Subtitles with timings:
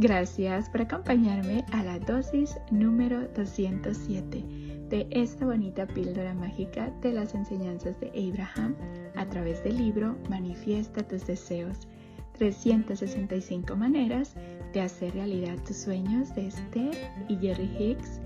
[0.00, 4.44] Gracias por acompañarme a la dosis número 207
[4.88, 8.76] de esta bonita píldora mágica de las enseñanzas de Abraham
[9.16, 11.88] a través del libro Manifiesta tus deseos.
[12.34, 14.36] 365 maneras
[14.72, 16.96] de hacer realidad tus sueños de Esther
[17.28, 18.20] y Jerry Hicks.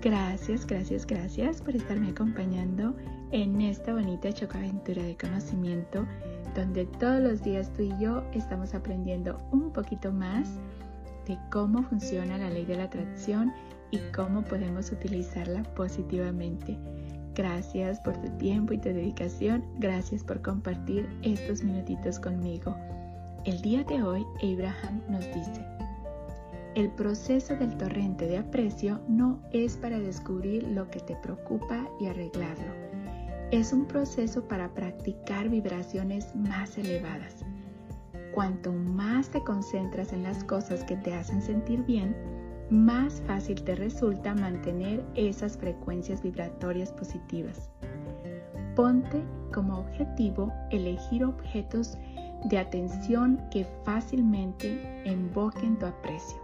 [0.00, 2.94] Gracias, gracias, gracias por estarme acompañando
[3.32, 6.06] en esta bonita chocaventura de conocimiento
[6.54, 10.60] donde todos los días tú y yo estamos aprendiendo un poquito más
[11.28, 13.52] de cómo funciona la ley de la atracción
[13.90, 16.76] y cómo podemos utilizarla positivamente.
[17.34, 19.62] Gracias por tu tiempo y tu dedicación.
[19.78, 22.74] Gracias por compartir estos minutitos conmigo.
[23.44, 25.64] El día de hoy, Abraham nos dice,
[26.74, 32.06] el proceso del torrente de aprecio no es para descubrir lo que te preocupa y
[32.06, 32.72] arreglarlo.
[33.50, 37.44] Es un proceso para practicar vibraciones más elevadas
[38.38, 42.14] Cuanto más te concentras en las cosas que te hacen sentir bien,
[42.70, 47.68] más fácil te resulta mantener esas frecuencias vibratorias positivas.
[48.76, 51.98] Ponte como objetivo elegir objetos
[52.44, 56.38] de atención que fácilmente invoquen tu aprecio,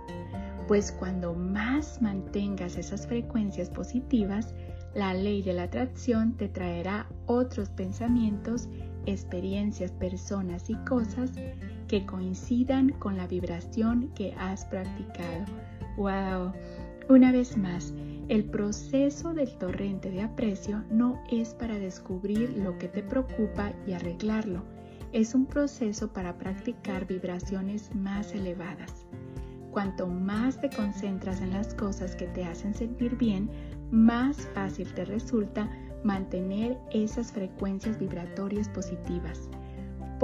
[0.66, 4.52] pues cuando más mantengas esas frecuencias positivas,
[4.96, 8.68] la ley de la atracción te traerá otros pensamientos,
[9.06, 11.30] experiencias, personas y cosas
[11.88, 15.44] que coincidan con la vibración que has practicado.
[15.96, 16.52] ¡Wow!
[17.08, 17.92] Una vez más,
[18.28, 23.92] el proceso del torrente de aprecio no es para descubrir lo que te preocupa y
[23.92, 24.62] arreglarlo.
[25.12, 29.06] Es un proceso para practicar vibraciones más elevadas.
[29.70, 33.50] Cuanto más te concentras en las cosas que te hacen sentir bien,
[33.90, 35.68] más fácil te resulta
[36.02, 39.50] mantener esas frecuencias vibratorias positivas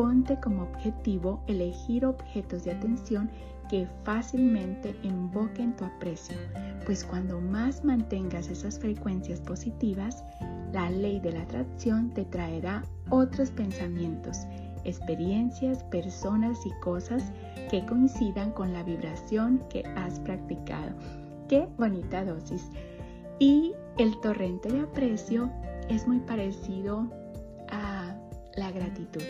[0.01, 3.31] ponte como objetivo elegir objetos de atención
[3.69, 6.39] que fácilmente invoquen tu aprecio,
[6.87, 10.25] pues cuando más mantengas esas frecuencias positivas,
[10.73, 14.39] la ley de la atracción te traerá otros pensamientos,
[14.85, 17.31] experiencias, personas y cosas
[17.71, 20.95] que coincidan con la vibración que has practicado.
[21.47, 22.71] ¡Qué bonita dosis!
[23.39, 25.51] Y el torrente de aprecio
[25.91, 27.07] es muy parecido
[27.69, 28.17] a
[28.57, 29.23] la gratitud.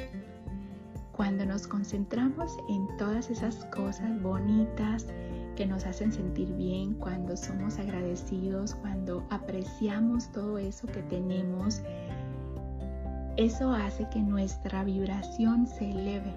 [1.20, 5.06] Cuando nos concentramos en todas esas cosas bonitas
[5.54, 11.82] que nos hacen sentir bien, cuando somos agradecidos, cuando apreciamos todo eso que tenemos,
[13.36, 16.32] eso hace que nuestra vibración se eleve.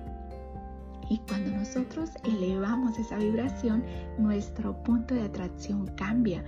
[1.10, 3.86] Y cuando nosotros elevamos esa vibración,
[4.18, 6.44] nuestro punto de atracción cambia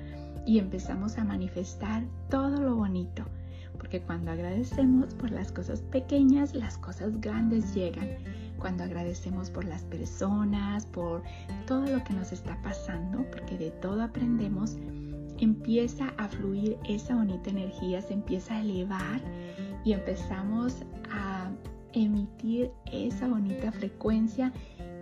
[0.46, 3.24] y empezamos a manifestar todo lo bonito
[3.78, 8.10] porque cuando agradecemos por las cosas pequeñas, las cosas grandes llegan.
[8.60, 11.24] Cuando agradecemos por las personas, por
[11.68, 14.78] todo lo que nos está pasando, porque de todo aprendemos,
[15.40, 19.22] empieza a fluir esa bonita energía, se empieza a elevar
[19.84, 20.78] y empezamos
[21.12, 21.52] a
[21.94, 24.52] emitir esa bonita frecuencia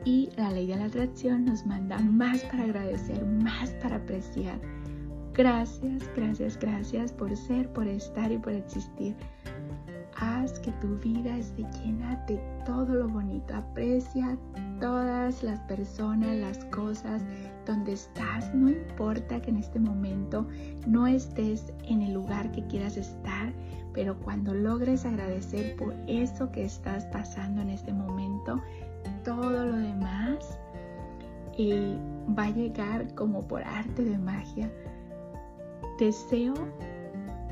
[0.06, 4.60] y la ley de la atracción nos manda más para agradecer, más para apreciar
[5.36, 9.16] Gracias, gracias, gracias por ser, por estar y por existir.
[10.16, 13.56] Haz que tu vida esté llena de todo lo bonito.
[13.56, 14.38] Aprecia
[14.80, 17.24] todas las personas, las cosas,
[17.66, 18.54] donde estás.
[18.54, 20.48] No importa que en este momento
[20.86, 23.52] no estés en el lugar que quieras estar,
[23.92, 28.62] pero cuando logres agradecer por eso que estás pasando en este momento,
[29.24, 30.60] todo lo demás
[31.58, 31.98] eh,
[32.38, 34.70] va a llegar como por arte de magia
[36.00, 36.54] Deseo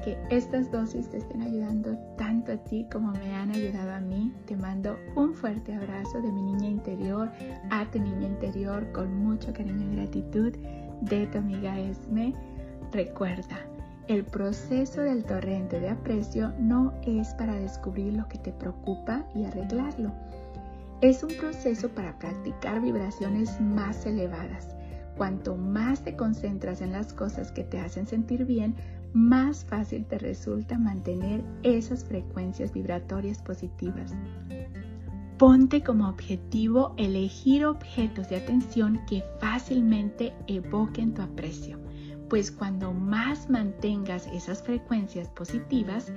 [0.04, 4.34] que estas dosis te estén ayudando tanto a ti como me han ayudado a mí.
[4.46, 7.32] Te mando un fuerte abrazo de mi niña interior
[7.70, 10.54] a tu niña interior con mucho cariño y gratitud
[11.02, 12.34] de tu amiga Esme.
[12.92, 13.60] Recuerda,
[14.08, 19.46] el proceso del torrente de aprecio no es para descubrir lo que te preocupa y
[19.46, 20.12] arreglarlo.
[21.02, 24.76] Es un proceso para practicar vibraciones más elevadas
[25.22, 28.74] Cuanto más te concentras en las cosas que te hacen sentir bien,
[29.14, 34.16] más fácil te resulta mantener esas frecuencias vibratorias positivas.
[35.38, 41.78] Ponte como objetivo elegir objetos de atención que fácilmente evoquen tu aprecio,
[42.28, 46.12] pues cuando más mantengas esas frecuencias positivas,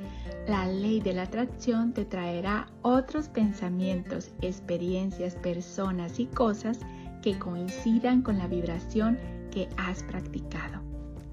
[0.49, 6.81] la ley de la atracción te traerá otros pensamientos, experiencias, personas y cosas
[7.25, 9.17] que coincidan con la vibración
[9.51, 10.83] que has practicado.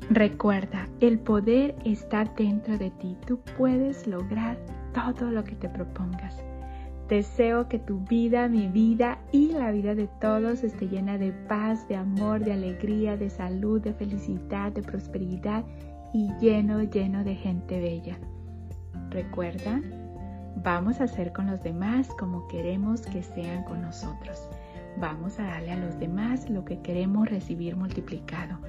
[0.10, 3.18] Recuerda, el poder está dentro de ti.
[3.28, 4.58] Tú puedes lograr
[4.94, 6.42] todo lo que te propongas.
[7.10, 11.86] Deseo que tu vida, mi vida y la vida de todos esté llena de paz,
[11.90, 15.66] de amor, de alegría, de salud, de felicidad, de prosperidad
[16.14, 18.18] y lleno, lleno de gente bella.
[19.10, 19.82] Recuerda,
[20.64, 24.48] vamos a hacer con los demás como queremos que sean con nosotros.
[25.02, 28.60] Vamos a darle a los demás lo que queremos recibir multiplicado.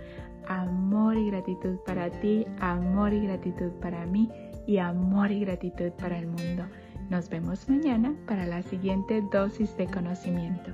[0.48, 4.30] Amor y gratitud para ti, amor y gratitud para mí
[4.66, 6.64] y amor y gratitud para el mundo.
[7.10, 10.70] Nos vemos mañana para la siguiente dosis de conocimiento.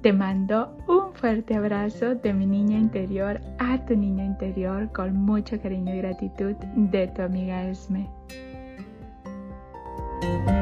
[0.00, 5.60] Te mando un fuerte abrazo de mi niña interior a tu niña interior con mucho
[5.60, 8.08] cariño y gratitud de tu amiga Esme.
[10.20, 10.57] Thank you.